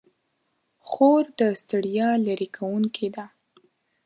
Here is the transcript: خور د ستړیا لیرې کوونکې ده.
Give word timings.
خور 0.87 1.23
د 1.39 1.41
ستړیا 1.61 2.09
لیرې 2.25 2.47
کوونکې 2.57 3.07
ده. 3.15 3.25